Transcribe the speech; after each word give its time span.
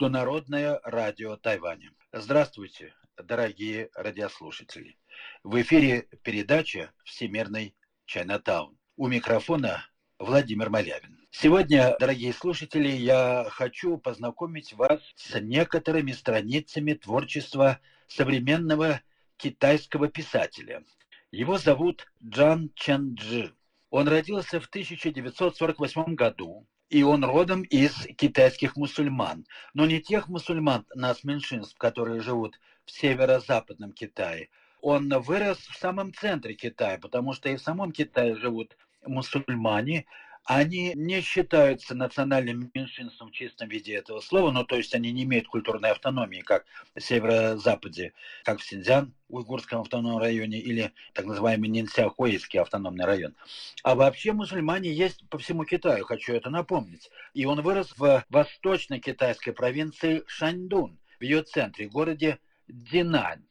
Международное 0.00 0.80
радио 0.82 1.36
Тайваня. 1.36 1.92
Здравствуйте, 2.10 2.94
дорогие 3.22 3.90
радиослушатели. 3.94 4.96
В 5.44 5.60
эфире 5.60 6.08
передача 6.22 6.94
«Всемирный 7.04 7.76
Чайнатаун». 8.06 8.78
У 8.96 9.08
микрофона 9.08 9.84
Владимир 10.18 10.70
Малявин. 10.70 11.18
Сегодня, 11.30 11.98
дорогие 12.00 12.32
слушатели, 12.32 12.88
я 12.88 13.46
хочу 13.50 13.98
познакомить 13.98 14.72
вас 14.72 15.02
с 15.16 15.38
некоторыми 15.38 16.12
страницами 16.12 16.94
творчества 16.94 17.78
современного 18.08 19.02
китайского 19.36 20.08
писателя. 20.08 20.82
Его 21.30 21.58
зовут 21.58 22.10
Джан 22.24 22.70
Чэнджи. 22.74 23.54
Он 23.90 24.08
родился 24.08 24.60
в 24.60 24.66
1948 24.66 26.14
году 26.14 26.66
и 26.90 27.04
он 27.04 27.24
родом 27.24 27.62
из 27.62 27.94
китайских 28.16 28.76
мусульман, 28.76 29.46
но 29.74 29.86
не 29.86 30.00
тех 30.00 30.28
мусульман, 30.28 30.84
нас 30.94 31.22
меньшинств, 31.22 31.78
которые 31.78 32.20
живут 32.20 32.58
в 32.84 32.90
северо-западном 32.90 33.92
Китае. 33.92 34.50
Он 34.82 35.08
вырос 35.20 35.58
в 35.58 35.78
самом 35.78 36.12
центре 36.12 36.54
Китая, 36.54 36.98
потому 36.98 37.32
что 37.32 37.48
и 37.48 37.56
в 37.56 37.62
самом 37.62 37.92
Китае 37.92 38.34
живут 38.34 38.76
мусульмане, 39.06 40.06
они 40.44 40.92
не 40.94 41.20
считаются 41.20 41.94
национальным 41.94 42.70
меньшинством 42.74 43.28
в 43.28 43.32
чистом 43.32 43.68
виде 43.68 43.94
этого 43.94 44.20
слова, 44.20 44.50
ну, 44.50 44.64
то 44.64 44.76
есть 44.76 44.94
они 44.94 45.12
не 45.12 45.24
имеют 45.24 45.46
культурной 45.46 45.90
автономии, 45.90 46.40
как 46.40 46.64
в 46.94 47.00
северо-западе, 47.00 48.12
как 48.44 48.60
в 48.60 48.64
Синьцзян, 48.64 49.14
Уйгурском 49.28 49.80
автономном 49.82 50.18
районе, 50.18 50.58
или 50.58 50.92
так 51.12 51.26
называемый 51.26 51.68
Нинсяхуэйский 51.68 52.60
автономный 52.60 53.04
район. 53.04 53.34
А 53.84 53.94
вообще 53.94 54.32
мусульмане 54.32 54.92
есть 54.92 55.28
по 55.28 55.38
всему 55.38 55.64
Китаю, 55.64 56.04
хочу 56.04 56.32
это 56.32 56.50
напомнить. 56.50 57.10
И 57.32 57.44
он 57.44 57.60
вырос 57.60 57.94
в 57.96 58.24
восточно-китайской 58.28 59.52
провинции 59.52 60.24
Шаньдун, 60.26 60.98
в 61.20 61.22
ее 61.22 61.42
центре, 61.42 61.88
городе 61.88 62.38
Динань. 62.66 63.44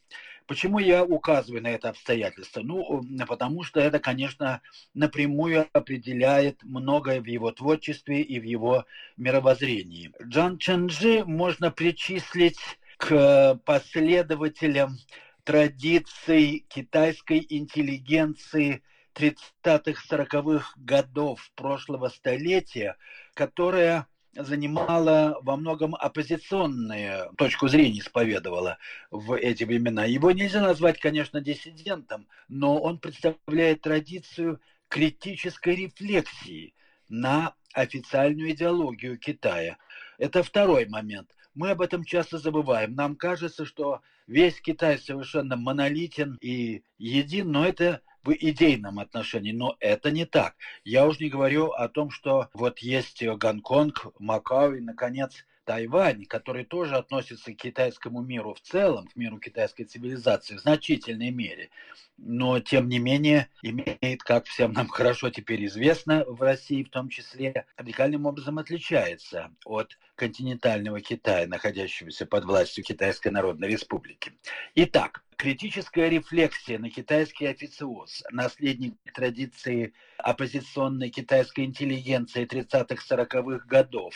Почему 0.49 0.79
я 0.79 1.03
указываю 1.03 1.61
на 1.61 1.67
это 1.67 1.89
обстоятельство? 1.89 2.61
Ну, 2.61 3.03
потому 3.27 3.61
что 3.61 3.79
это, 3.79 3.99
конечно, 3.99 4.61
напрямую 4.95 5.67
определяет 5.73 6.63
многое 6.63 7.21
в 7.21 7.25
его 7.25 7.51
творчестве 7.51 8.23
и 8.23 8.39
в 8.39 8.43
его 8.43 8.83
мировоззрении. 9.15 10.11
Джан 10.23 10.57
Чэнджи 10.57 11.23
можно 11.23 11.69
причислить 11.69 12.57
к 12.97 13.59
последователям 13.63 14.97
традиций 15.43 16.65
китайской 16.67 17.45
интеллигенции 17.47 18.81
30-40-х 19.13 20.73
годов 20.77 21.51
прошлого 21.53 22.09
столетия, 22.09 22.97
которая 23.35 24.07
занимала 24.43 25.37
во 25.41 25.57
многом 25.57 25.95
оппозиционную 25.95 27.31
точку 27.37 27.67
зрения, 27.67 27.99
исповедовала 27.99 28.77
в 29.11 29.37
эти 29.37 29.63
времена. 29.63 30.05
Его 30.05 30.31
нельзя 30.31 30.61
назвать, 30.61 30.99
конечно, 30.99 31.41
диссидентом, 31.41 32.27
но 32.47 32.79
он 32.79 32.99
представляет 32.99 33.81
традицию 33.81 34.59
критической 34.87 35.75
рефлексии 35.75 36.73
на 37.09 37.55
официальную 37.73 38.51
идеологию 38.51 39.17
Китая. 39.17 39.77
Это 40.17 40.43
второй 40.43 40.85
момент. 40.85 41.29
Мы 41.53 41.71
об 41.71 41.81
этом 41.81 42.03
часто 42.03 42.37
забываем. 42.37 42.95
Нам 42.95 43.15
кажется, 43.15 43.65
что 43.65 44.01
весь 44.27 44.61
Китай 44.61 44.97
совершенно 44.97 45.55
монолитен 45.55 46.37
и 46.41 46.83
един, 46.97 47.51
но 47.51 47.65
это 47.65 48.01
в 48.23 48.31
идейном 48.31 48.99
отношении, 48.99 49.51
но 49.51 49.75
это 49.79 50.11
не 50.11 50.25
так. 50.25 50.55
Я 50.83 51.07
уже 51.07 51.23
не 51.23 51.29
говорю 51.29 51.67
о 51.71 51.87
том, 51.89 52.11
что 52.11 52.49
вот 52.53 52.79
есть 52.79 53.23
Гонконг, 53.23 54.07
Макао 54.19 54.73
и, 54.73 54.81
наконец, 54.81 55.45
Тайвань, 55.69 56.25
который 56.25 56.65
тоже 56.65 56.95
относится 56.95 57.53
к 57.53 57.57
китайскому 57.57 58.23
миру 58.23 58.55
в 58.55 58.59
целом, 58.59 59.05
к 59.05 59.15
миру 59.15 59.37
китайской 59.37 59.83
цивилизации 59.83 60.55
в 60.55 60.61
значительной 60.61 61.29
мере, 61.29 61.69
но 62.17 62.59
тем 62.59 62.89
не 62.89 62.97
менее 62.97 63.49
имеет, 63.61 64.23
как 64.23 64.47
всем 64.47 64.73
нам 64.73 64.87
хорошо 64.89 65.29
теперь 65.29 65.63
известно, 65.67 66.25
в 66.25 66.41
России 66.41 66.81
в 66.81 66.89
том 66.89 67.07
числе, 67.09 67.67
радикальным 67.77 68.25
образом 68.25 68.57
отличается 68.57 69.51
от 69.63 69.95
континентального 70.15 71.01
Китая, 71.01 71.45
находящегося 71.45 72.25
под 72.25 72.45
властью 72.45 72.83
Китайской 72.83 73.27
Народной 73.27 73.67
Республики. 73.67 74.31
Итак, 74.73 75.23
критическая 75.37 76.09
рефлексия 76.09 76.79
на 76.79 76.89
китайский 76.89 77.45
официоз, 77.45 78.23
наследник 78.31 78.95
традиции 79.13 79.93
оппозиционной 80.17 81.11
китайской 81.11 81.65
интеллигенции 81.65 82.47
30-40-х 82.47 83.67
годов, 83.67 84.15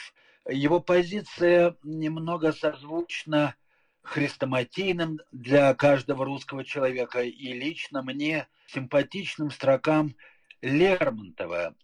его 0.50 0.80
позиция 0.80 1.76
немного 1.84 2.52
созвучна 2.52 3.56
хрестоматийным 4.02 5.20
для 5.32 5.74
каждого 5.74 6.26
русского 6.26 6.64
человека 6.66 7.22
и 7.22 7.54
лично 7.54 8.04
мне 8.04 8.48
симпатичным 8.68 9.50
строкам 9.52 10.16
Лермонтова 10.62 11.76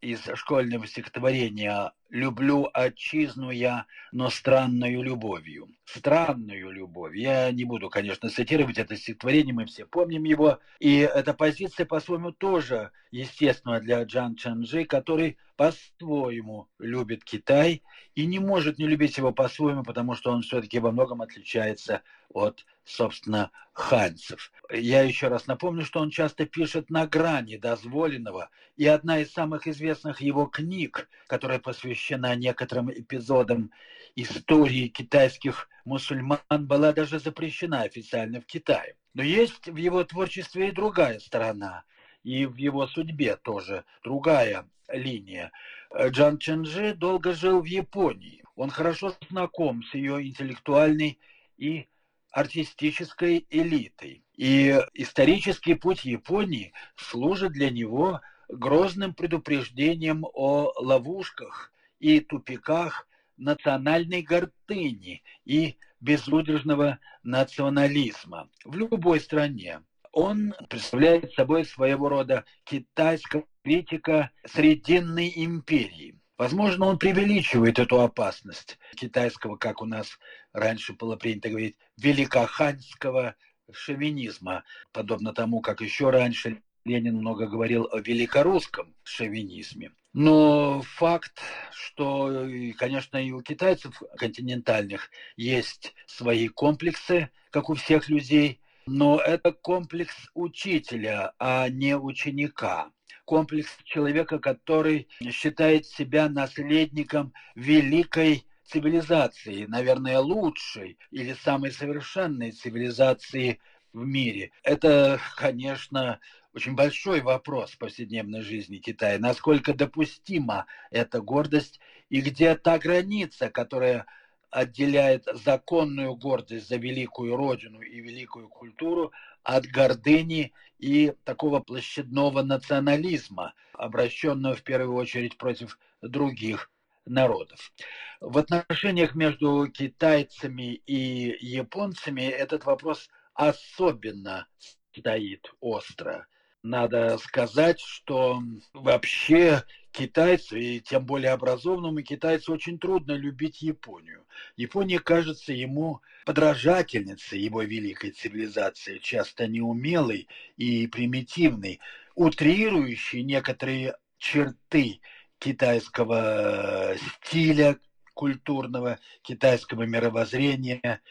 из 0.00 0.20
школьного 0.34 0.86
стихотворения 0.86 1.92
«Люблю 2.14 2.70
отчизну 2.72 3.50
я, 3.50 3.86
но 4.12 4.30
странную 4.30 5.02
любовью». 5.02 5.68
Странную 5.84 6.70
любовь. 6.70 7.14
Я 7.14 7.50
не 7.50 7.64
буду, 7.64 7.90
конечно, 7.90 8.30
цитировать 8.30 8.78
это 8.78 8.96
стихотворение, 8.96 9.52
мы 9.52 9.66
все 9.66 9.84
помним 9.84 10.24
его. 10.24 10.60
И 10.78 10.98
эта 10.98 11.34
позиция, 11.34 11.86
по-своему, 11.86 12.32
тоже 12.32 12.90
естественна 13.10 13.80
для 13.80 14.02
Джан 14.04 14.36
Чанжи, 14.36 14.84
который 14.84 15.36
по-своему 15.56 16.68
любит 16.78 17.22
Китай 17.24 17.82
и 18.14 18.26
не 18.26 18.38
может 18.38 18.78
не 18.78 18.86
любить 18.86 19.18
его 19.18 19.32
по-своему, 19.32 19.82
потому 19.82 20.14
что 20.14 20.30
он 20.30 20.42
все-таки 20.42 20.78
во 20.78 20.90
многом 20.90 21.20
отличается 21.20 22.02
от, 22.30 22.64
собственно, 22.84 23.50
ханьцев. 23.72 24.52
Я 24.72 25.02
еще 25.02 25.28
раз 25.28 25.46
напомню, 25.46 25.84
что 25.84 26.00
он 26.00 26.10
часто 26.10 26.46
пишет 26.46 26.90
на 26.90 27.06
грани 27.06 27.56
дозволенного, 27.56 28.50
и 28.76 28.86
одна 28.86 29.20
из 29.20 29.32
самых 29.32 29.68
известных 29.68 30.20
его 30.20 30.46
книг, 30.46 31.08
которая 31.26 31.58
посвящена 31.58 32.03
некоторым 32.10 32.90
эпизодам 32.90 33.70
истории 34.16 34.88
китайских 34.88 35.68
мусульман, 35.84 36.40
была 36.50 36.92
даже 36.92 37.18
запрещена 37.18 37.82
официально 37.82 38.40
в 38.40 38.46
Китае. 38.46 38.96
Но 39.14 39.22
есть 39.22 39.68
в 39.68 39.76
его 39.76 40.04
творчестве 40.04 40.68
и 40.68 40.72
другая 40.72 41.18
сторона, 41.18 41.84
и 42.22 42.46
в 42.46 42.56
его 42.56 42.86
судьбе 42.86 43.36
тоже 43.36 43.84
другая 44.02 44.68
линия. 44.88 45.52
Джан 45.96 46.38
Ченджи 46.38 46.94
долго 46.94 47.32
жил 47.32 47.60
в 47.60 47.66
Японии. 47.66 48.42
Он 48.56 48.70
хорошо 48.70 49.14
знаком 49.30 49.82
с 49.84 49.94
ее 49.94 50.26
интеллектуальной 50.26 51.18
и 51.56 51.86
артистической 52.30 53.46
элитой. 53.50 54.24
И 54.36 54.80
исторический 54.94 55.74
путь 55.74 56.04
Японии 56.04 56.72
служит 56.96 57.52
для 57.52 57.70
него 57.70 58.20
грозным 58.48 59.14
предупреждением 59.14 60.24
о 60.24 60.72
ловушках 60.76 61.72
и 62.04 62.20
тупиках 62.20 63.08
национальной 63.38 64.20
гордыни 64.20 65.22
и 65.46 65.78
безудержного 66.00 66.98
национализма 67.22 68.50
в 68.62 68.76
любой 68.76 69.20
стране. 69.20 69.80
Он 70.12 70.52
представляет 70.68 71.32
собой 71.32 71.64
своего 71.64 72.10
рода 72.10 72.44
китайского 72.64 73.46
критика 73.62 74.30
Срединной 74.44 75.32
империи. 75.34 76.20
Возможно, 76.36 76.84
он 76.86 76.98
преувеличивает 76.98 77.78
эту 77.78 77.98
опасность 78.02 78.78
китайского, 78.96 79.56
как 79.56 79.80
у 79.80 79.86
нас 79.86 80.18
раньше 80.52 80.92
было 80.92 81.16
принято 81.16 81.48
говорить, 81.48 81.78
великоханьского 81.96 83.34
шовинизма, 83.72 84.62
подобно 84.92 85.32
тому, 85.32 85.62
как 85.62 85.80
еще 85.80 86.10
раньше 86.10 86.62
Ленин 86.84 87.16
много 87.16 87.46
говорил 87.46 87.88
о 87.90 88.00
великорусском 88.00 88.94
шовинизме. 89.02 89.92
Но 90.12 90.82
факт, 90.82 91.40
что, 91.72 92.46
конечно, 92.76 93.16
и 93.16 93.32
у 93.32 93.42
китайцев 93.42 94.00
континентальных 94.16 95.10
есть 95.36 95.94
свои 96.06 96.48
комплексы, 96.48 97.30
как 97.50 97.70
у 97.70 97.74
всех 97.74 98.08
людей, 98.08 98.60
но 98.86 99.18
это 99.18 99.52
комплекс 99.52 100.14
учителя, 100.34 101.32
а 101.38 101.68
не 101.68 101.96
ученика 101.96 102.90
комплекс 103.24 103.70
человека, 103.84 104.38
который 104.38 105.08
считает 105.30 105.86
себя 105.86 106.28
наследником 106.28 107.32
великой 107.54 108.46
цивилизации, 108.66 109.66
наверное, 109.66 110.18
лучшей 110.18 110.98
или 111.10 111.34
самой 111.34 111.70
совершенной 111.70 112.52
цивилизации 112.52 113.60
в 113.92 114.04
мире. 114.04 114.50
Это, 114.62 115.20
конечно, 115.36 116.18
очень 116.54 116.74
большой 116.74 117.20
вопрос 117.20 117.72
в 117.72 117.78
повседневной 117.78 118.42
жизни 118.42 118.78
Китая. 118.78 119.18
Насколько 119.18 119.74
допустима 119.74 120.66
эта 120.90 121.20
гордость 121.20 121.80
и 122.10 122.20
где 122.20 122.54
та 122.54 122.78
граница, 122.78 123.50
которая 123.50 124.06
отделяет 124.50 125.26
законную 125.44 126.14
гордость 126.14 126.68
за 126.68 126.76
великую 126.76 127.34
родину 127.34 127.80
и 127.80 128.00
великую 128.00 128.48
культуру 128.48 129.12
от 129.42 129.66
гордыни 129.66 130.52
и 130.78 131.12
такого 131.24 131.58
площадного 131.58 132.42
национализма, 132.42 133.54
обращенного 133.72 134.54
в 134.54 134.62
первую 134.62 134.94
очередь 134.94 135.36
против 135.36 135.76
других 136.02 136.70
народов. 137.04 137.72
В 138.20 138.38
отношениях 138.38 139.16
между 139.16 139.66
китайцами 139.66 140.74
и 140.86 141.36
японцами 141.44 142.22
этот 142.22 142.64
вопрос 142.64 143.08
особенно 143.34 144.46
стоит 144.92 145.52
остро. 145.58 146.28
Надо 146.64 147.18
сказать, 147.18 147.78
что 147.78 148.42
вообще 148.72 149.62
китайцу, 149.92 150.56
и 150.56 150.80
тем 150.80 151.04
более 151.04 151.32
образованному 151.32 152.00
китайцу, 152.00 152.54
очень 152.54 152.78
трудно 152.78 153.12
любить 153.12 153.60
Японию. 153.60 154.24
Япония 154.56 154.98
кажется 154.98 155.52
ему 155.52 156.00
подражательницей 156.24 157.38
его 157.38 157.60
великой 157.62 158.12
цивилизации, 158.12 158.96
часто 158.96 159.46
неумелой 159.46 160.26
и 160.56 160.86
примитивной, 160.86 161.80
утрирующей 162.14 163.22
некоторые 163.22 163.96
черты 164.16 165.00
китайского 165.38 166.96
стиля 167.20 167.76
культурного, 168.14 168.98
китайского 169.20 169.82
мировоззрения. 169.82 171.02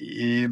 И 0.00 0.48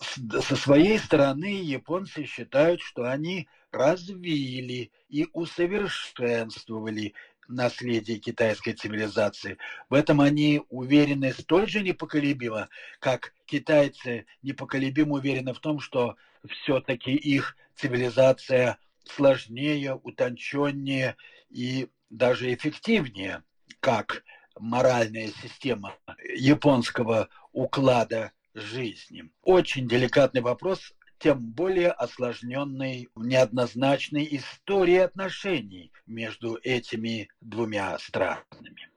со 0.00 0.56
своей 0.56 0.98
стороны 0.98 1.62
японцы 1.62 2.24
считают, 2.24 2.80
что 2.80 3.08
они 3.08 3.46
развили 3.72 4.90
и 5.08 5.26
усовершенствовали 5.32 7.14
наследие 7.48 8.18
китайской 8.18 8.72
цивилизации. 8.72 9.58
В 9.88 9.94
этом 9.94 10.20
они 10.20 10.62
уверены 10.68 11.32
столь 11.32 11.68
же 11.68 11.82
непоколебимо, 11.82 12.68
как 13.00 13.34
китайцы 13.46 14.26
непоколебимо 14.42 15.14
уверены 15.14 15.52
в 15.52 15.58
том, 15.58 15.80
что 15.80 16.16
все-таки 16.48 17.12
их 17.12 17.56
цивилизация 17.74 18.78
сложнее, 19.04 19.98
утонченнее 20.02 21.16
и 21.50 21.88
даже 22.08 22.52
эффективнее, 22.54 23.42
как 23.80 24.22
моральная 24.58 25.30
система 25.42 25.96
японского 26.34 27.28
уклада 27.52 28.32
жизни. 28.54 29.30
Очень 29.42 29.88
деликатный 29.88 30.40
вопрос, 30.40 30.94
тем 31.20 31.38
более 31.38 31.90
осложненной 31.90 33.08
неоднозначной 33.14 34.26
историей 34.32 35.04
отношений 35.04 35.92
между 36.06 36.58
этими 36.62 37.28
двумя 37.40 37.98
странами. 37.98 38.88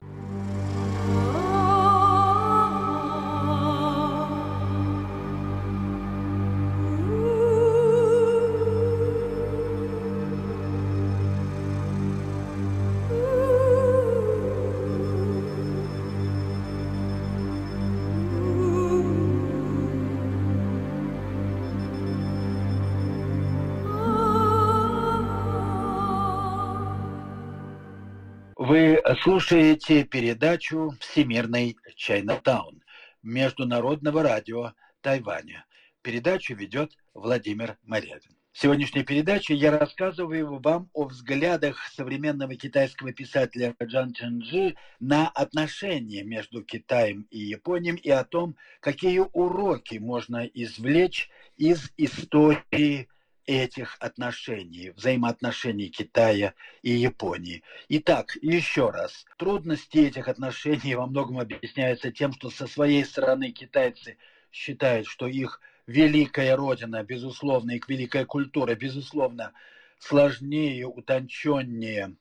Слушаете 29.22 30.06
передачу 30.06 30.94
«Всемирный 31.00 31.76
Чайнатаун» 31.96 32.82
Международного 33.22 34.24
радио 34.24 34.74
Тайваня. 35.02 35.66
Передачу 36.02 36.56
ведет 36.56 36.94
Владимир 37.14 37.78
Морявин. 37.84 38.38
В 38.54 38.60
сегодняшней 38.60 39.04
передаче 39.04 39.56
я 39.56 39.78
рассказываю 39.78 40.60
вам 40.60 40.90
о 40.94 41.06
взглядах 41.06 41.86
современного 41.94 42.56
китайского 42.56 43.12
писателя 43.12 43.76
Джан 43.84 44.14
Чэнджи 44.14 44.76
на 45.02 45.28
отношения 45.28 46.24
между 46.24 46.64
Китаем 46.64 47.28
и 47.30 47.40
Японией 47.40 47.98
и 47.98 48.10
о 48.10 48.24
том, 48.24 48.56
какие 48.80 49.20
уроки 49.20 49.98
можно 49.98 50.46
извлечь 50.46 51.30
из 51.58 51.92
истории 51.98 53.10
этих 53.46 53.98
отношений, 54.00 54.92
взаимоотношений 54.92 55.90
Китая 55.90 56.54
и 56.82 56.92
Японии. 56.92 57.64
Итак, 57.90 58.38
еще 58.42 58.90
раз, 58.90 59.26
трудности 59.38 59.98
этих 59.98 60.28
отношений 60.28 60.96
во 60.96 61.08
многом 61.08 61.40
объясняются 61.40 62.12
тем, 62.12 62.34
что 62.34 62.50
со 62.50 62.68
своей 62.68 63.04
стороны 63.06 63.52
китайцы 63.52 64.18
считают, 64.52 65.08
что 65.08 65.28
их 65.28 65.62
великая 65.88 66.56
родина, 66.56 67.04
безусловно, 67.04 67.72
их 67.72 67.90
великая 67.90 68.26
культура, 68.26 68.76
безусловно, 68.76 69.54
сложнее, 70.00 70.88
утонченнее 70.88 72.16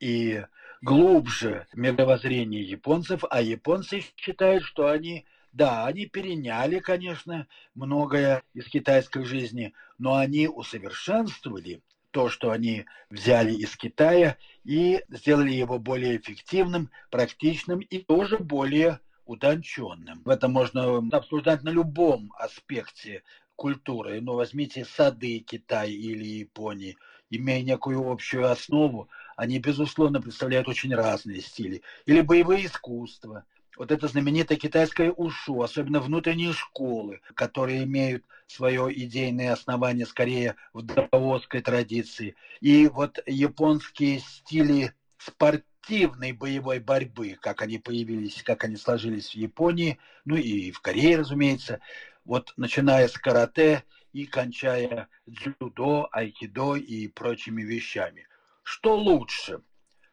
и 0.00 0.44
глубже 0.82 1.66
мировоззрения 1.74 2.62
японцев, 2.62 3.24
а 3.30 3.40
японцы 3.40 4.04
считают, 4.16 4.64
что 4.64 4.88
они 4.88 5.26
да, 5.56 5.86
они 5.86 6.04
переняли, 6.04 6.80
конечно, 6.80 7.46
многое 7.74 8.42
из 8.52 8.66
китайской 8.66 9.24
жизни, 9.24 9.72
но 9.96 10.16
они 10.16 10.48
усовершенствовали 10.48 11.80
то, 12.10 12.28
что 12.28 12.50
они 12.50 12.84
взяли 13.08 13.54
из 13.54 13.74
Китая, 13.74 14.36
и 14.64 15.02
сделали 15.08 15.52
его 15.52 15.78
более 15.78 16.18
эффективным, 16.18 16.90
практичным 17.10 17.80
и 17.80 17.98
тоже 17.98 18.38
более 18.38 19.00
утонченным. 19.24 20.22
В 20.24 20.28
этом 20.28 20.52
можно 20.52 20.98
обсуждать 21.16 21.62
на 21.62 21.70
любом 21.70 22.32
аспекте 22.38 23.22
культуры. 23.54 24.20
Ну, 24.20 24.34
возьмите 24.34 24.84
сады 24.84 25.38
Китая 25.38 25.86
или 25.86 26.24
Японии, 26.24 26.98
имея 27.30 27.62
некую 27.62 28.10
общую 28.10 28.50
основу, 28.50 29.08
они, 29.36 29.58
безусловно, 29.58 30.20
представляют 30.20 30.68
очень 30.68 30.94
разные 30.94 31.40
стили. 31.40 31.80
Или 32.04 32.20
боевые 32.20 32.66
искусства– 32.66 33.44
вот 33.76 33.90
это 33.90 34.08
знаменитое 34.08 34.58
китайское 34.58 35.10
ушу, 35.10 35.62
особенно 35.62 36.00
внутренние 36.00 36.52
школы, 36.52 37.20
которые 37.34 37.84
имеют 37.84 38.24
свое 38.46 38.90
идейное 39.04 39.52
основание 39.52 40.06
скорее 40.06 40.56
в 40.72 40.82
даосской 40.82 41.60
традиции. 41.60 42.36
И 42.60 42.88
вот 42.88 43.18
японские 43.26 44.20
стили 44.20 44.92
спортивной 45.18 46.32
боевой 46.32 46.78
борьбы, 46.78 47.36
как 47.40 47.62
они 47.62 47.78
появились, 47.78 48.42
как 48.42 48.64
они 48.64 48.76
сложились 48.76 49.30
в 49.30 49.34
Японии, 49.34 49.98
ну 50.24 50.36
и 50.36 50.70
в 50.70 50.80
Корее, 50.80 51.18
разумеется, 51.18 51.80
вот 52.24 52.52
начиная 52.56 53.08
с 53.08 53.12
карате 53.12 53.84
и 54.12 54.24
кончая 54.24 55.08
дзюдо, 55.26 56.08
айкидо 56.10 56.76
и 56.76 57.08
прочими 57.08 57.62
вещами. 57.62 58.26
Что 58.62 58.96
лучше, 58.96 59.60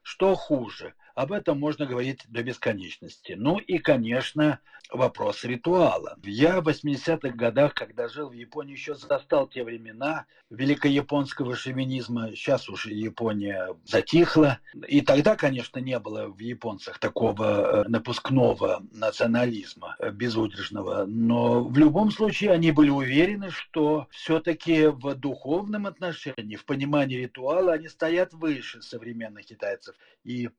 что 0.04 0.36
хуже– 0.36 0.94
об 1.14 1.32
этом 1.32 1.60
можно 1.60 1.86
говорить 1.86 2.22
до 2.28 2.44
бесконечности. 2.44 3.34
Ну 3.38 3.58
и, 3.60 3.78
конечно, 3.78 4.60
вопрос 4.92 5.44
ритуала. 5.44 6.18
Я 6.24 6.62
в 6.62 6.68
80-х 6.68 7.30
годах, 7.30 7.74
когда 7.74 8.08
жил 8.08 8.30
в 8.30 8.34
Японии, 8.34 8.74
еще 8.74 8.96
застал 8.96 9.48
те 9.48 9.64
времена 9.64 10.26
великояпонского 10.50 11.56
шовинизма. 11.56 12.30
Сейчас 12.36 12.70
уже 12.70 12.94
Япония 12.94 13.76
затихла. 13.86 14.60
И 14.88 15.02
тогда, 15.02 15.36
конечно, 15.36 15.80
не 15.80 15.98
было 16.00 16.28
в 16.28 16.40
японцах 16.40 17.00
такого 17.00 17.84
э, 17.86 17.88
напускного 17.88 18.84
национализма 18.92 19.96
э, 20.00 20.12
безудержного. 20.12 21.06
Но 21.06 21.64
в 21.64 21.78
любом 21.78 22.12
случае 22.12 22.52
они 22.52 22.72
были 22.72 22.90
уверены, 22.90 23.50
что 23.50 24.08
все-таки 24.12 24.88
в 24.88 25.16
духовном 25.16 25.88
отношении, 25.88 26.56
в 26.56 26.66
понимании 26.66 27.18
ритуала 27.18 27.74
они 27.74 27.88
стоят 27.88 28.34
выше 28.34 28.82
современных 28.82 29.46
китайцев. 29.46 29.96
И 30.24 30.50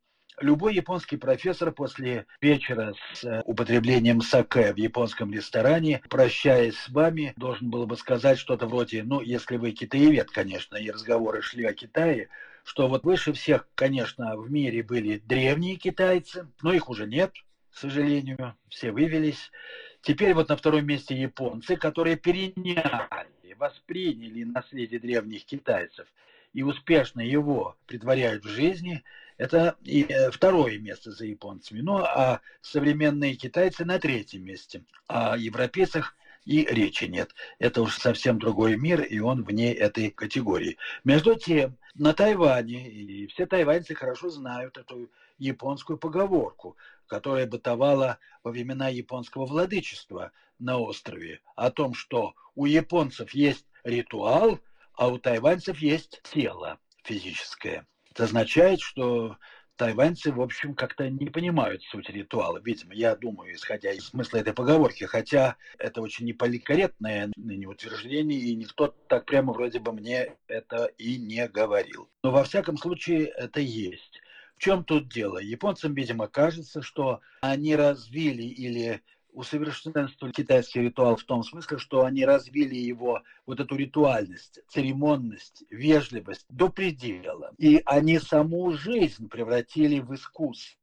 Любой 0.40 0.74
японский 0.74 1.16
профессор 1.16 1.70
после 1.70 2.26
вечера 2.40 2.92
с 3.12 3.22
э, 3.22 3.40
употреблением 3.44 4.20
саке 4.20 4.72
в 4.72 4.76
японском 4.76 5.32
ресторане, 5.32 6.02
прощаясь 6.10 6.76
с 6.76 6.88
вами, 6.88 7.32
должен 7.36 7.70
был 7.70 7.86
бы 7.86 7.96
сказать 7.96 8.36
что-то 8.36 8.66
вроде, 8.66 9.04
ну, 9.04 9.20
если 9.20 9.56
вы 9.58 9.70
китаевед, 9.70 10.30
конечно, 10.30 10.74
и 10.74 10.90
разговоры 10.90 11.40
шли 11.40 11.64
о 11.64 11.72
Китае, 11.72 12.28
что 12.64 12.88
вот 12.88 13.04
выше 13.04 13.32
всех, 13.32 13.68
конечно, 13.76 14.36
в 14.36 14.50
мире 14.50 14.82
были 14.82 15.18
древние 15.18 15.76
китайцы, 15.76 16.48
но 16.62 16.72
их 16.72 16.88
уже 16.88 17.06
нет, 17.06 17.32
к 17.70 17.76
сожалению, 17.76 18.56
все 18.68 18.90
вывелись. 18.90 19.52
Теперь 20.00 20.34
вот 20.34 20.48
на 20.48 20.56
втором 20.56 20.84
месте 20.84 21.14
японцы, 21.14 21.76
которые 21.76 22.16
переняли, 22.16 23.54
восприняли 23.56 24.42
наследие 24.42 24.98
древних 24.98 25.44
китайцев 25.44 26.08
и 26.52 26.64
успешно 26.64 27.20
его 27.20 27.76
притворяют 27.86 28.44
в 28.44 28.48
жизни– 28.48 29.04
это 29.36 29.76
и 29.82 30.04
э, 30.04 30.30
второе 30.30 30.78
место 30.78 31.10
за 31.10 31.26
японцами. 31.26 31.80
Ну, 31.80 31.98
а 31.98 32.40
современные 32.60 33.34
китайцы 33.34 33.84
на 33.84 33.98
третьем 33.98 34.44
месте. 34.44 34.84
О 35.06 35.36
европейцах 35.36 36.16
и 36.44 36.64
речи 36.64 37.04
нет. 37.04 37.34
Это 37.58 37.82
уж 37.82 37.96
совсем 37.96 38.38
другой 38.38 38.76
мир, 38.76 39.02
и 39.02 39.18
он 39.18 39.44
вне 39.44 39.72
этой 39.72 40.10
категории. 40.10 40.76
Между 41.02 41.34
тем, 41.36 41.76
на 41.94 42.12
Тайване, 42.12 42.90
и 42.90 43.26
все 43.28 43.46
тайваньцы 43.46 43.94
хорошо 43.94 44.28
знают 44.28 44.76
эту 44.78 45.10
японскую 45.38 45.98
поговорку, 45.98 46.76
которая 47.06 47.46
бытовала 47.46 48.18
во 48.42 48.50
времена 48.50 48.88
японского 48.88 49.46
владычества 49.46 50.32
на 50.58 50.78
острове, 50.78 51.40
о 51.56 51.70
том, 51.70 51.94
что 51.94 52.34
у 52.54 52.66
японцев 52.66 53.32
есть 53.32 53.66
ритуал, 53.82 54.60
а 54.94 55.08
у 55.08 55.18
тайваньцев 55.18 55.78
есть 55.78 56.20
тело 56.22 56.78
физическое. 57.02 57.86
Это 58.14 58.24
означает, 58.24 58.80
что 58.80 59.38
тайваньцы, 59.76 60.30
в 60.30 60.40
общем, 60.40 60.74
как-то 60.74 61.10
не 61.10 61.30
понимают 61.30 61.82
суть 61.82 62.08
ритуала. 62.08 62.60
Видимо, 62.62 62.94
я 62.94 63.16
думаю, 63.16 63.54
исходя 63.54 63.90
из 63.90 64.06
смысла 64.06 64.38
этой 64.38 64.52
поговорки, 64.52 65.02
хотя 65.02 65.56
это 65.78 66.00
очень 66.00 66.26
неполикорректное 66.26 67.32
ныне 67.36 67.66
утверждение, 67.66 68.38
и 68.38 68.54
никто 68.54 68.94
так 69.08 69.26
прямо 69.26 69.52
вроде 69.52 69.80
бы 69.80 69.92
мне 69.92 70.36
это 70.46 70.84
и 70.96 71.16
не 71.16 71.48
говорил. 71.48 72.08
Но 72.22 72.30
во 72.30 72.44
всяком 72.44 72.76
случае 72.76 73.26
это 73.26 73.60
есть. 73.60 74.20
В 74.56 74.60
чем 74.60 74.84
тут 74.84 75.08
дело? 75.08 75.38
Японцам, 75.38 75.94
видимо, 75.94 76.28
кажется, 76.28 76.82
что 76.82 77.20
они 77.40 77.74
развили 77.74 78.44
или 78.44 79.02
усовершенствовали 79.34 80.32
китайский 80.32 80.80
ритуал 80.80 81.16
в 81.16 81.24
том 81.24 81.42
смысле, 81.42 81.78
что 81.78 82.04
они 82.04 82.24
развили 82.24 82.76
его, 82.76 83.22
вот 83.46 83.60
эту 83.60 83.76
ритуальность, 83.76 84.60
церемонность, 84.68 85.64
вежливость 85.70 86.46
до 86.48 86.68
предела. 86.68 87.52
И 87.58 87.82
они 87.84 88.18
саму 88.18 88.72
жизнь 88.72 89.28
превратили 89.28 90.00
в 90.00 90.14
искусство. 90.14 90.78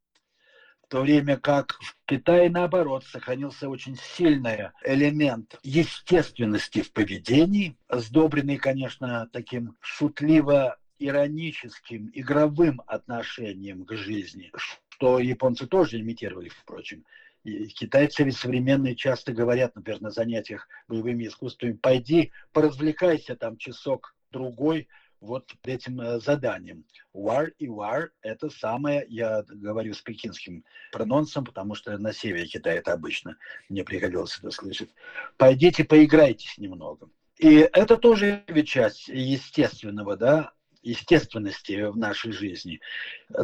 В 0.84 0.88
то 0.92 1.02
время 1.02 1.38
как 1.38 1.78
в 1.80 1.96
Китае, 2.06 2.50
наоборот, 2.50 3.06
сохранился 3.06 3.70
очень 3.70 3.96
сильный 3.96 4.72
элемент 4.84 5.58
естественности 5.64 6.82
в 6.82 6.92
поведении, 6.92 7.78
сдобренный, 7.90 8.58
конечно, 8.58 9.30
таким 9.32 9.78
шутливо 9.80 10.78
ироническим, 11.00 12.12
игровым 12.14 12.82
отношением 12.86 13.86
к 13.86 13.94
жизни, 13.96 14.52
что 14.90 15.20
японцы 15.20 15.66
тоже 15.66 16.02
имитировали, 16.02 16.50
впрочем. 16.50 17.06
Китайцы 17.44 18.24
ведь 18.24 18.38
современные 18.38 18.96
часто 18.96 19.34
говорят, 19.34 19.76
например, 19.76 20.02
на 20.02 20.12
занятиях 20.12 20.68
боевыми 20.88 21.28
искусствами, 21.28 21.74
пойди 21.74 22.32
поразвлекайся 22.54 23.36
там 23.36 23.58
часок 23.58 24.16
другой 24.32 24.88
вот 25.22 25.46
этим 25.64 26.02
э, 26.02 26.20
заданием. 26.20 26.84
War 27.14 27.52
и 27.60 27.68
war– 27.68 28.10
это 28.22 28.50
самое, 28.50 29.06
я 29.08 29.44
говорю 29.44 29.94
с 29.94 30.02
пекинским 30.02 30.66
прононсом, 30.92 31.46
потому 31.46 31.76
что 31.76 31.98
на 31.98 32.12
севере 32.12 32.48
Китая 32.48 32.76
это 32.76 32.94
обычно 32.94 33.38
мне 33.70 33.84
приходилось 33.84 34.38
это 34.40 34.50
слышать. 34.52 34.90
Пойдите 35.38 35.84
поиграйтесь 35.84 36.58
немного. 36.58 37.10
И 37.38 37.68
это 37.72 37.98
тоже 37.98 38.44
ведь 38.48 38.68
часть 38.68 39.08
естественного, 39.08 40.18
да, 40.18 40.54
естественности 40.82 41.90
в 41.90 41.98
нашей 41.98 42.32
жизни. 42.32 42.80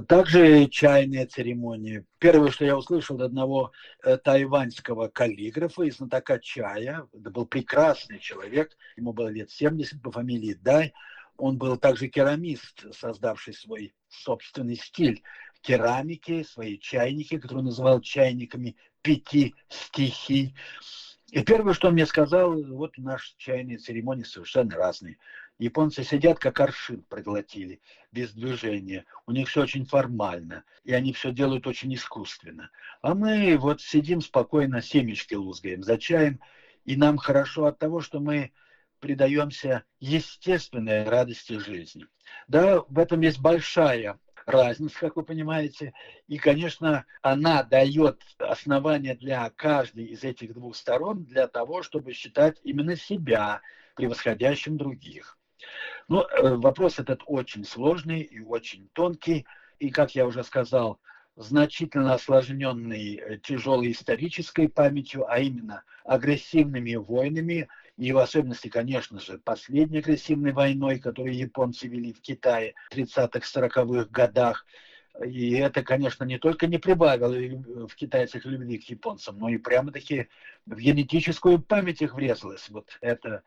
Также 0.08 0.68
чайные 0.68 1.26
церемонии. 1.26 2.06
Первое, 2.20 2.52
что 2.52 2.66
я 2.66 2.78
услышал 2.78 3.18
от 3.18 3.24
одного 3.24 3.72
э, 4.04 4.18
тайваньского 4.18 5.08
каллиграфа 5.08 5.84
и 5.84 5.92
знатока 5.92 6.40
чая, 6.40 7.08
это 7.14 7.30
был 7.30 7.46
прекрасный 7.46 8.20
человек, 8.20 8.76
ему 8.96 9.14
было 9.14 9.28
лет 9.28 9.52
70 9.52 10.02
по 10.02 10.12
фамилии 10.12 10.58
Дай, 10.62 10.94
он 11.38 11.58
был 11.58 11.78
также 11.78 12.08
керамист, 12.08 12.86
создавший 12.96 13.54
свой 13.54 13.94
собственный 14.10 14.76
стиль 14.76 15.22
керамики, 15.62 16.44
свои 16.44 16.80
чайники, 16.80 17.38
которые 17.38 17.60
он 17.60 17.66
называл 17.66 18.02
чайниками 18.02 18.76
пяти 19.02 19.54
стихий. 19.70 20.56
И 21.32 21.44
первое, 21.44 21.74
что 21.74 21.90
он 21.90 21.94
мне 21.94 22.06
сказал, 22.06 22.62
вот 22.64 22.98
наши 22.98 23.36
чайные 23.38 23.78
церемонии 23.78 24.24
совершенно 24.24 24.76
разные. 24.76 25.18
Японцы 25.60 26.04
сидят, 26.04 26.38
как 26.38 26.60
аршин 26.60 27.04
проглотили, 27.10 27.80
без 28.12 28.32
движения. 28.32 29.06
У 29.26 29.32
них 29.32 29.48
все 29.48 29.64
очень 29.64 29.86
формально, 29.86 30.64
и 30.84 30.94
они 30.94 31.14
все 31.14 31.32
делают 31.32 31.66
очень 31.66 31.94
искусственно. 31.96 32.70
А 33.02 33.16
мы 33.16 33.58
вот 33.58 33.82
сидим 33.82 34.22
спокойно, 34.22 34.82
семечки 34.82 35.34
лузгаем 35.34 35.82
за 35.82 35.98
чаем, 35.98 36.40
и 36.86 36.96
нам 36.96 37.18
хорошо 37.18 37.66
от 37.66 37.80
того, 37.80 38.02
что 38.02 38.20
мы 38.20 38.52
предаемся 39.00 39.84
естественной 40.00 41.04
радости 41.06 41.58
жизни. 41.58 42.06
Да, 42.48 42.82
в 42.88 43.00
этом 43.00 43.22
есть 43.22 43.40
большая 43.40 44.20
разница, 44.46 45.00
как 45.00 45.16
вы 45.16 45.24
понимаете. 45.24 45.94
И, 46.28 46.38
конечно, 46.38 47.04
она 47.22 47.64
дает 47.64 48.22
основание 48.38 49.16
для 49.16 49.50
каждой 49.56 50.06
из 50.06 50.24
этих 50.24 50.54
двух 50.54 50.76
сторон 50.76 51.26
для 51.26 51.48
того, 51.48 51.82
чтобы 51.82 52.14
считать 52.14 52.60
именно 52.64 52.96
себя 52.96 53.62
превосходящим 53.96 54.78
других. 54.78 55.37
Ну, 56.08 56.22
э, 56.22 56.56
вопрос 56.56 57.00
этот 57.00 57.22
очень 57.26 57.66
сложный 57.66 58.22
и 58.22 58.40
очень 58.40 58.90
тонкий. 58.94 59.46
И, 59.80 59.90
как 59.90 60.16
я 60.16 60.26
уже 60.26 60.44
сказал, 60.44 61.00
значительно 61.36 62.14
осложненный 62.14 63.16
э, 63.16 63.38
тяжелой 63.38 63.92
исторической 63.92 64.70
памятью, 64.70 65.30
а 65.30 65.40
именно 65.40 65.84
агрессивными 66.06 66.96
войнами, 66.96 67.68
и 67.98 68.12
в 68.14 68.18
особенности, 68.20 68.70
конечно 68.70 69.20
же, 69.20 69.38
последней 69.38 70.00
агрессивной 70.00 70.54
войной, 70.54 71.00
которую 71.00 71.36
японцы 71.36 71.88
вели 71.88 72.14
в 72.14 72.22
Китае 72.22 72.74
в 72.90 72.96
30-40-х 72.96 74.06
годах. 74.10 74.66
И 75.26 75.54
это, 75.56 75.84
конечно, 75.84 76.24
не 76.24 76.38
только 76.38 76.68
не 76.68 76.78
прибавило 76.78 77.88
в 77.88 77.96
китайцах 77.96 78.46
любви 78.46 78.78
к 78.78 78.84
японцам, 78.84 79.40
но 79.40 79.50
и 79.50 79.58
прямо-таки 79.58 80.28
в 80.68 80.78
генетическую 80.78 81.60
память 81.60 82.04
их 82.04 82.14
врезалось. 82.14 82.70
Вот 82.70 82.98
это 83.02 83.42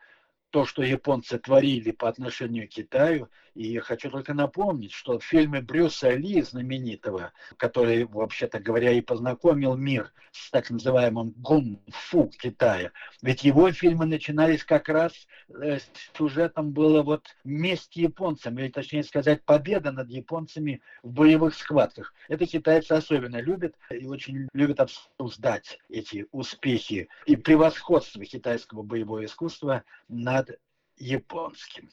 то, 0.51 0.65
что 0.65 0.83
японцы 0.83 1.39
творили 1.39 1.91
по 1.91 2.07
отношению 2.07 2.67
к 2.67 2.71
Китаю. 2.71 3.29
И 3.55 3.67
я 3.67 3.81
хочу 3.81 4.09
только 4.09 4.33
напомнить, 4.33 4.93
что 4.93 5.19
в 5.19 5.25
фильме 5.25 5.61
Брюса 5.61 6.11
Ли, 6.11 6.41
знаменитого, 6.41 7.33
который, 7.57 8.05
вообще-то 8.05 8.59
говоря, 8.59 8.91
и 8.91 9.01
познакомил 9.01 9.75
мир 9.75 10.13
с 10.31 10.49
так 10.51 10.69
называемым 10.69 11.31
гун-фу 11.37 12.31
Китая, 12.39 12.91
ведь 13.21 13.43
его 13.43 13.69
фильмы 13.73 14.05
начинались 14.05 14.63
как 14.63 14.87
раз 14.87 15.11
э, 15.49 15.79
с 15.79 15.91
сюжетом 16.17 16.71
было 16.71 17.03
вот 17.03 17.25
месть 17.43 17.97
японцам, 17.97 18.57
или 18.57 18.69
точнее 18.69 19.03
сказать, 19.03 19.43
победа 19.43 19.91
над 19.91 20.09
японцами 20.09 20.81
в 21.03 21.11
боевых 21.11 21.55
схватках. 21.55 22.13
Это 22.29 22.45
китайцы 22.45 22.93
особенно 22.93 23.41
любят 23.41 23.75
и 23.89 24.05
очень 24.05 24.47
любят 24.53 24.79
обсуждать 24.79 25.79
эти 25.89 26.25
успехи 26.31 27.09
и 27.25 27.35
превосходство 27.35 28.23
китайского 28.23 28.83
боевого 28.83 29.25
искусства 29.25 29.83
над 30.07 30.40
над 30.41 30.59
японским. 30.97 31.89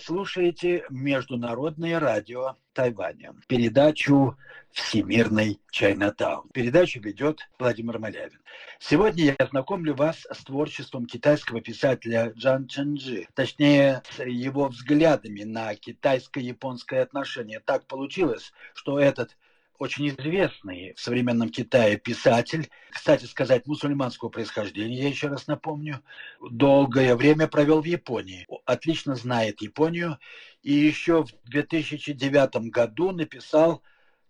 Слушаете 0.00 0.84
Международное 0.88 2.00
радио 2.00 2.56
Тайваня, 2.72 3.34
передачу 3.46 4.36
«Всемирный 4.72 5.60
Чайнатаун». 5.70 6.48
Передачу 6.54 7.00
ведет 7.00 7.40
Владимир 7.58 7.98
Малявин. 7.98 8.40
Сегодня 8.78 9.36
я 9.38 9.46
знакомлю 9.46 9.94
вас 9.94 10.26
с 10.30 10.44
творчеством 10.44 11.06
китайского 11.06 11.60
писателя 11.60 12.32
Джан 12.34 12.66
Чэнджи, 12.66 13.28
точнее, 13.34 14.02
с 14.10 14.24
его 14.24 14.68
взглядами 14.68 15.42
на 15.42 15.74
китайско-японское 15.74 17.02
отношение. 17.02 17.60
Так 17.60 17.86
получилось, 17.86 18.52
что 18.74 18.98
этот 18.98 19.36
очень 19.80 20.10
известный 20.10 20.92
в 20.94 21.00
современном 21.00 21.48
Китае 21.48 21.96
писатель, 21.96 22.68
кстати 22.90 23.24
сказать, 23.24 23.66
мусульманского 23.66 24.28
происхождения, 24.28 25.00
я 25.00 25.08
еще 25.08 25.28
раз 25.28 25.46
напомню, 25.46 26.02
долгое 26.38 27.16
время 27.16 27.48
провел 27.48 27.80
в 27.80 27.86
Японии, 27.86 28.46
отлично 28.66 29.14
знает 29.14 29.62
Японию, 29.62 30.18
и 30.62 30.74
еще 30.74 31.24
в 31.24 31.30
2009 31.44 32.70
году 32.70 33.10
написал 33.10 33.80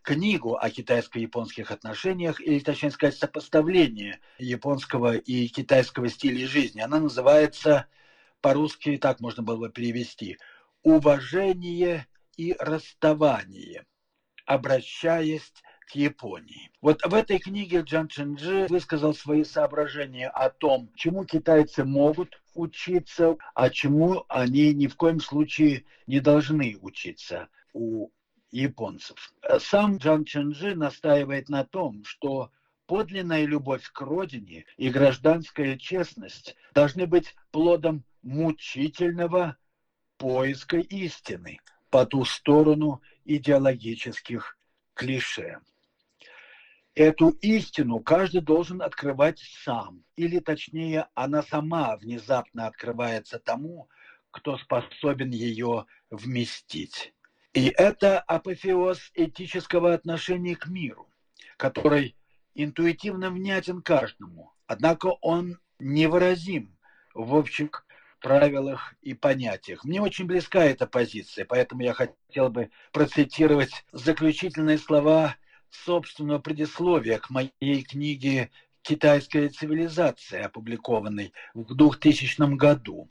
книгу 0.03 0.55
о 0.55 0.71
китайско-японских 0.71 1.73
отношениях, 1.73 2.41
или, 2.41 2.61
точнее 2.61 2.93
сказать, 2.93 3.17
сопоставление 3.17 4.21
японского 4.39 5.17
и 5.17 5.49
китайского 5.49 6.09
стиля 6.09 6.47
жизни. 6.47 6.81
Она 6.81 7.01
называется, 7.01 7.87
по-русски 8.41 8.97
так 8.99 9.19
можно 9.19 9.43
было 9.43 9.57
бы 9.57 9.69
перевести, 9.69 10.39
«Уважение 10.85 12.07
и 12.37 12.55
расставание» 12.57 13.83
обращаясь 14.51 15.53
к 15.87 15.95
Японии. 15.95 16.73
Вот 16.81 17.03
в 17.07 17.15
этой 17.15 17.39
книге 17.39 17.83
Джан 17.83 18.09
Чинджи 18.09 18.67
высказал 18.69 19.15
свои 19.15 19.45
соображения 19.45 20.29
о 20.29 20.51
том, 20.51 20.91
чему 20.97 21.25
китайцы 21.25 21.85
могут 21.85 22.43
учиться, 22.55 23.37
а 23.55 23.71
чему 23.71 24.25
они 24.29 24.75
ни 24.75 24.89
в 24.89 24.97
коем 24.97 25.21
случае 25.21 25.85
не 26.09 26.19
должны 26.19 26.77
учиться 26.81 27.49
у 27.73 28.09
японцев. 28.51 29.33
Сам 29.61 29.99
Джан 29.99 30.25
Чинджи 30.25 30.75
настаивает 30.75 31.49
на 31.49 31.65
том, 31.65 32.03
что 32.05 32.51
подлинная 32.87 33.45
любовь 33.45 33.89
к 33.93 34.01
родине 34.01 34.65
и 34.77 34.91
гражданская 34.91 35.77
честность 35.77 36.57
должны 36.75 37.07
быть 37.07 37.37
плодом 37.53 38.03
мучительного 38.23 39.57
поиска 40.19 40.79
истины, 40.79 41.61
по 41.91 42.07
ту 42.07 42.25
сторону 42.25 43.03
идеологических 43.25 44.59
клише. 44.95 45.61
Эту 46.95 47.31
истину 47.31 48.01
каждый 48.01 48.41
должен 48.41 48.83
открывать 48.83 49.39
сам, 49.39 50.05
или 50.17 50.39
точнее, 50.41 51.09
она 51.15 51.43
сама 51.43 51.97
внезапно 51.97 52.67
открывается 52.67 53.39
тому, 53.39 53.89
кто 54.31 54.59
способен 54.59 55.31
ее 55.31 55.87
вместить. 56.11 57.15
И 57.53 57.73
это 57.77 58.21
апофеоз 58.21 59.11
этического 59.15 59.95
отношения 59.95 60.57
к 60.57 60.67
миру, 60.67 61.09
который 61.57 62.17
интуитивно 62.55 63.31
внятен 63.31 63.83
каждому, 63.83 64.53
однако 64.67 65.07
он 65.21 65.59
невыразим 65.79 66.77
в 67.15 67.35
общих 67.35 67.87
правилах 68.21 68.95
и 69.03 69.15
понятиях. 69.15 69.85
Мне 69.85 70.01
очень 70.01 70.27
близка 70.27 70.65
эта 70.65 70.87
позиция, 70.87 71.45
поэтому 71.45 71.83
я 71.83 71.93
хотел 71.93 72.49
бы 72.49 72.71
процитировать 72.93 73.85
заключительные 73.93 74.79
слова 74.79 75.37
собственного 75.71 76.39
предисловия 76.39 77.19
к 77.19 77.31
моей 77.31 77.83
книге 77.83 78.51
«Китайская 78.83 79.49
цивилизация», 79.49 80.47
опубликованной 80.47 81.33
в 81.55 81.75
2000 81.75 82.57
году, 82.57 83.09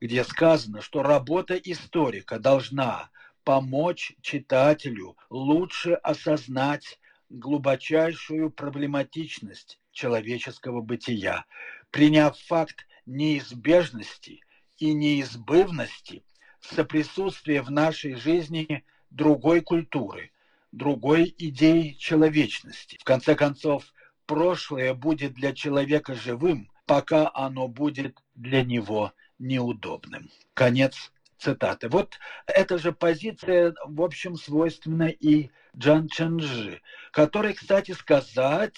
где 0.00 0.24
сказано, 0.24 0.80
что 0.80 1.02
работа 1.02 1.54
историка 1.56 2.38
должна 2.38 3.10
помочь 3.44 4.12
читателю 4.20 5.16
лучше 5.30 5.92
осознать 5.94 6.98
глубочайшую 7.30 8.50
проблематичность 8.50 9.78
человеческого 9.92 10.80
бытия, 10.80 11.44
приняв 11.90 12.38
факт 12.38 12.86
неизбежности 13.08 14.40
и 14.78 14.92
неизбывности 14.92 16.22
соприсутствия 16.60 17.62
в 17.62 17.70
нашей 17.70 18.14
жизни 18.14 18.84
другой 19.10 19.62
культуры, 19.62 20.30
другой 20.72 21.34
идеи 21.38 21.96
человечности. 21.98 22.98
В 23.00 23.04
конце 23.04 23.34
концов, 23.34 23.92
прошлое 24.26 24.94
будет 24.94 25.32
для 25.32 25.54
человека 25.54 26.14
живым, 26.14 26.70
пока 26.86 27.30
оно 27.34 27.66
будет 27.66 28.16
для 28.34 28.62
него 28.62 29.12
неудобным. 29.38 30.30
Конец 30.54 31.10
цитаты. 31.38 31.88
Вот 31.88 32.18
эта 32.46 32.78
же 32.78 32.92
позиция, 32.92 33.74
в 33.86 34.02
общем, 34.02 34.36
свойственна 34.36 35.08
и 35.08 35.50
Джан 35.76 36.08
Ченджи, 36.08 36.82
который, 37.12 37.54
кстати 37.54 37.92
сказать, 37.92 38.74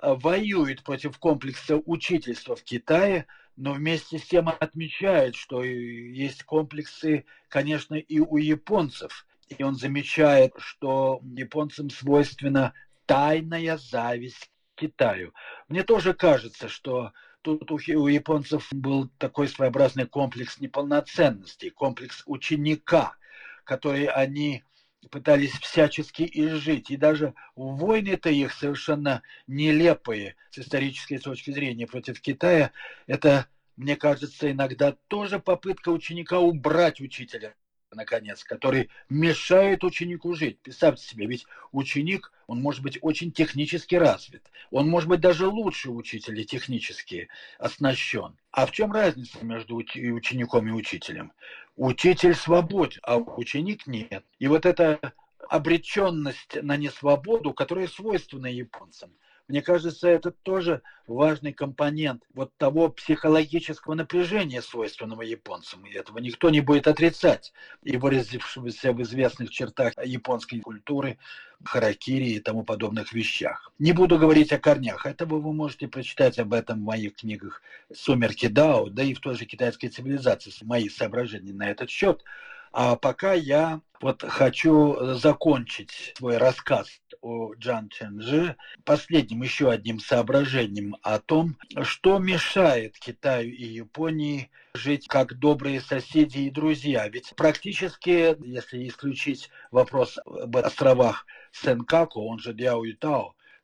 воюет 0.00 0.82
против 0.82 1.18
комплекса 1.18 1.76
учительства 1.86 2.54
в 2.54 2.62
Китае, 2.62 3.26
но 3.56 3.72
вместе 3.72 4.18
с 4.18 4.22
тем 4.24 4.48
отмечает, 4.48 5.34
что 5.34 5.62
есть 5.62 6.42
комплексы, 6.44 7.24
конечно, 7.48 7.94
и 7.94 8.18
у 8.18 8.36
японцев. 8.36 9.26
И 9.48 9.62
он 9.62 9.74
замечает, 9.74 10.54
что 10.58 11.20
японцам 11.22 11.90
свойственна 11.90 12.72
тайная 13.06 13.76
зависть 13.76 14.50
к 14.74 14.80
Китаю. 14.80 15.34
Мне 15.68 15.82
тоже 15.82 16.14
кажется, 16.14 16.68
что 16.68 17.12
тут 17.42 17.70
у, 17.70 17.74
у 17.74 18.06
японцев 18.08 18.68
был 18.72 19.10
такой 19.18 19.48
своеобразный 19.48 20.06
комплекс 20.06 20.58
неполноценности, 20.58 21.68
комплекс 21.68 22.22
ученика, 22.26 23.16
который 23.64 24.06
они 24.06 24.64
пытались 25.10 25.52
всячески 25.52 26.28
изжить. 26.32 26.90
И 26.90 26.96
даже 26.96 27.34
войны-то 27.56 28.30
их 28.30 28.52
совершенно 28.52 29.22
нелепые 29.46 30.36
с 30.50 30.58
исторической 30.58 31.18
точки 31.18 31.50
зрения 31.50 31.86
против 31.86 32.20
Китая, 32.20 32.72
это, 33.06 33.46
мне 33.76 33.96
кажется, 33.96 34.50
иногда 34.50 34.96
тоже 35.08 35.38
попытка 35.38 35.90
ученика 35.90 36.38
убрать 36.38 37.00
учителя 37.00 37.54
наконец, 37.94 38.44
который 38.44 38.90
мешает 39.08 39.84
ученику 39.84 40.34
жить. 40.34 40.58
Представьте 40.60 41.06
себе, 41.06 41.26
ведь 41.26 41.46
ученик, 41.72 42.32
он 42.46 42.60
может 42.60 42.82
быть 42.82 42.98
очень 43.02 43.32
технически 43.32 43.94
развит, 43.94 44.42
он 44.70 44.88
может 44.88 45.08
быть 45.08 45.20
даже 45.20 45.46
лучше 45.46 45.90
учителя 45.90 46.44
технически 46.44 47.28
оснащен. 47.58 48.36
А 48.50 48.66
в 48.66 48.72
чем 48.72 48.92
разница 48.92 49.44
между 49.44 49.76
учеником 49.76 50.68
и 50.68 50.72
учителем? 50.72 51.32
Учитель 51.76 52.34
свободен, 52.34 53.00
а 53.02 53.16
ученик 53.16 53.86
нет. 53.86 54.24
И 54.38 54.48
вот 54.48 54.66
эта 54.66 55.14
обреченность 55.48 56.62
на 56.62 56.76
несвободу, 56.76 57.52
которая 57.52 57.88
свойственна 57.88 58.46
японцам– 58.46 59.12
мне 59.48 59.60
кажется, 59.60 60.08
это 60.08 60.30
тоже 60.30 60.82
важный 61.06 61.52
компонент 61.52 62.22
вот 62.32 62.52
того 62.56 62.88
психологического 62.88 63.94
напряжения, 63.94 64.62
свойственного 64.62 65.22
японцам. 65.22 65.84
И 65.84 65.92
этого 65.92 66.18
никто 66.18 66.48
не 66.50 66.60
будет 66.60 66.86
отрицать. 66.86 67.52
И 67.82 67.96
выразившегося 67.96 68.92
в 68.92 69.02
известных 69.02 69.50
чертах 69.50 69.92
японской 70.04 70.60
культуры, 70.60 71.18
харакири 71.64 72.30
и 72.30 72.40
тому 72.40 72.64
подобных 72.64 73.12
вещах. 73.12 73.72
Не 73.78 73.92
буду 73.92 74.18
говорить 74.18 74.52
о 74.52 74.58
корнях. 74.58 75.06
Этого 75.06 75.38
вы 75.38 75.52
можете 75.52 75.88
прочитать 75.88 76.38
об 76.38 76.52
этом 76.54 76.80
в 76.80 76.84
моих 76.84 77.16
книгах 77.16 77.62
«Сумерки 77.92 78.46
Дао», 78.46 78.88
да 78.88 79.02
и 79.02 79.14
в 79.14 79.20
той 79.20 79.34
же 79.34 79.44
китайской 79.44 79.88
цивилизации, 79.88 80.52
мои 80.62 80.88
соображения 80.88 81.52
на 81.52 81.70
этот 81.70 81.90
счет. 81.90 82.24
А 82.72 82.96
пока 82.96 83.34
я 83.34 83.82
вот 84.00 84.22
хочу 84.22 85.14
закончить 85.14 86.14
свой 86.16 86.38
рассказ 86.38 87.01
о 87.22 87.54
Джан 87.54 87.88
Ченджи 87.88 88.56
последним 88.84 89.42
еще 89.42 89.70
одним 89.70 90.00
соображением 90.00 90.96
о 91.02 91.18
том, 91.18 91.56
что 91.82 92.18
мешает 92.18 92.98
Китаю 92.98 93.50
и 93.50 93.64
Японии 93.64 94.50
жить 94.74 95.06
как 95.08 95.38
добрые 95.38 95.80
соседи 95.80 96.40
и 96.40 96.50
друзья. 96.50 97.08
Ведь 97.08 97.32
практически, 97.36 98.36
если 98.44 98.86
исключить 98.88 99.50
вопрос 99.70 100.18
об 100.26 100.56
островах 100.56 101.26
Сенкаку, 101.52 102.26
он 102.26 102.38
же 102.38 102.52
Дяо 102.52 102.84
и 102.84 102.96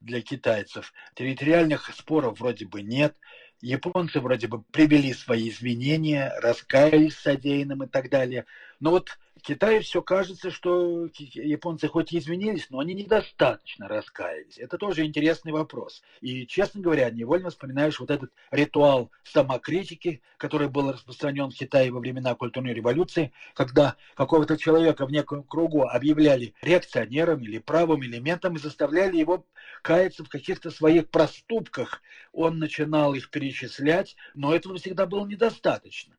для 0.01 0.23
китайцев, 0.23 0.93
территориальных 1.15 1.93
споров 1.95 2.39
вроде 2.39 2.67
бы 2.67 2.83
нет, 2.83 3.17
японцы 3.61 4.21
вроде 4.21 4.47
бы 4.47 4.63
привели 4.63 5.13
свои 5.13 5.49
извинения, 5.49 6.33
раскаялись 6.41 7.17
содеянным 7.17 7.83
и 7.83 7.89
так 7.89 8.09
далее. 8.09 8.45
Но 8.81 8.91
вот 8.91 9.19
Китаю 9.43 9.83
все 9.83 10.03
кажется, 10.03 10.51
что 10.51 11.09
японцы 11.17 11.89
хоть 11.89 12.13
и 12.13 12.19
изменились, 12.19 12.69
но 12.71 12.81
они 12.81 12.95
недостаточно 12.95 13.89
раскаялись. 13.89 14.59
Это 14.59 14.79
тоже 14.79 15.05
интересный 15.05 15.53
вопрос. 15.53 16.03
И, 16.21 16.47
честно 16.47 16.81
говоря, 16.81 17.11
невольно 17.11 17.51
вспоминаешь 17.51 18.01
вот 18.01 18.11
этот 18.11 18.31
ритуал 18.51 19.11
самокритики, 19.25 20.21
который 20.37 20.69
был 20.69 20.93
распространен 20.93 21.51
в 21.51 21.55
Китае 21.55 21.91
во 21.91 22.01
времена 22.01 22.35
культурной 22.35 22.75
революции, 22.75 23.33
когда 23.55 23.97
какого-то 24.15 24.57
человека 24.57 25.07
в 25.07 25.11
неком 25.11 25.43
кругу 25.43 25.85
объявляли 25.85 26.55
реакционером 26.63 27.43
или 27.43 27.59
правым 27.59 28.05
элементом 28.05 28.57
и 28.57 28.61
заставляли 28.61 29.17
его 29.17 29.45
каяться 29.83 30.25
в 30.25 30.29
каких-то 30.29 30.71
своих 30.71 31.09
проступках. 31.09 32.03
Он 32.33 32.59
начинал 32.59 33.15
их 33.15 33.31
перечислять, 33.31 34.17
но 34.35 34.55
этого 34.55 34.77
всегда 34.77 35.07
было 35.07 35.27
недостаточно. 35.27 36.15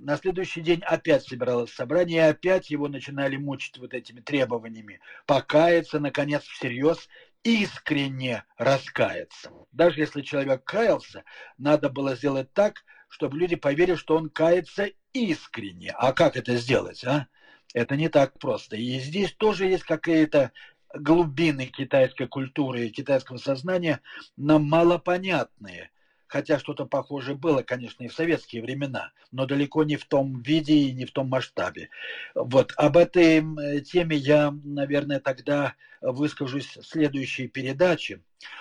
На 0.00 0.16
следующий 0.16 0.60
день 0.60 0.82
опять 0.82 1.22
собиралось 1.22 1.72
собрание, 1.72 2.26
и 2.26 2.30
опять 2.30 2.68
его 2.68 2.88
начинали 2.88 3.36
мучить 3.36 3.78
вот 3.78 3.94
этими 3.94 4.20
требованиями. 4.20 5.00
Покаяться, 5.24 6.00
наконец, 6.00 6.42
всерьез, 6.42 7.08
искренне 7.44 8.42
раскаяться. 8.56 9.50
Даже 9.70 10.00
если 10.00 10.22
человек 10.22 10.64
каялся, 10.64 11.22
надо 11.58 11.88
было 11.88 12.16
сделать 12.16 12.52
так, 12.52 12.84
чтобы 13.08 13.38
люди 13.38 13.54
поверили, 13.54 13.94
что 13.94 14.16
он 14.16 14.30
кается 14.30 14.90
искренне. 15.12 15.92
А 15.96 16.12
как 16.12 16.36
это 16.36 16.56
сделать, 16.56 17.04
а? 17.04 17.26
Это 17.72 17.96
не 17.96 18.08
так 18.08 18.38
просто. 18.38 18.76
И 18.76 18.98
здесь 18.98 19.32
тоже 19.32 19.66
есть 19.66 19.84
какие-то 19.84 20.50
глубины 20.92 21.66
китайской 21.66 22.26
культуры 22.26 22.86
и 22.86 22.90
китайского 22.90 23.36
сознания 23.36 24.00
нам 24.36 24.64
малопонятные 24.64 25.90
хотя 26.26 26.58
что-то 26.58 26.86
похожее 26.86 27.36
было, 27.36 27.62
конечно, 27.62 28.04
и 28.04 28.08
в 28.08 28.14
советские 28.14 28.62
времена, 28.62 29.12
но 29.32 29.46
далеко 29.46 29.84
не 29.84 29.96
в 29.96 30.04
том 30.04 30.42
виде 30.42 30.74
и 30.74 30.92
не 30.92 31.04
в 31.04 31.12
том 31.12 31.28
масштабе. 31.28 31.90
Вот 32.34 32.72
об 32.76 32.96
этой 32.96 33.42
теме 33.82 34.16
я, 34.16 34.54
наверное, 34.64 35.20
тогда 35.20 35.74
выскажусь 36.00 36.76
в 36.76 36.84
следующей 36.84 37.48
передаче. 37.48 38.20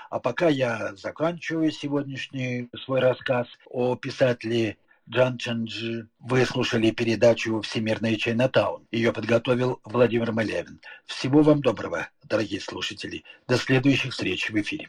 А 0.09 0.19
пока 0.19 0.47
я 0.47 0.95
заканчиваю 0.95 1.71
сегодняшний 1.71 2.69
свой 2.85 3.01
рассказ 3.01 3.47
о 3.69 3.95
писателе 3.95 4.77
Джан 5.09 5.37
Чанджи. 5.37 6.07
Вы 6.19 6.45
слушали 6.45 6.91
передачу 6.91 7.59
«Всемирная 7.61 8.15
Чайнатаун». 8.15 8.87
Ее 8.89 9.11
подготовил 9.11 9.81
Владимир 9.83 10.31
Малявин. 10.31 10.79
Всего 11.05 11.41
вам 11.41 11.61
доброго, 11.61 12.09
дорогие 12.23 12.61
слушатели. 12.61 13.23
До 13.45 13.57
следующих 13.57 14.13
встреч 14.13 14.49
в 14.49 14.55
эфире. 14.55 14.81